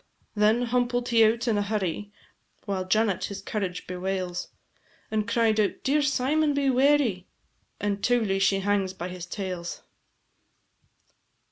[0.33, 2.11] Then humpled he out in a hurry,
[2.65, 4.47] While Janet his courage bewails,
[5.11, 7.27] And cried out, "Dear Symon, be wary!"
[7.79, 9.83] And teughly she hang by his tails.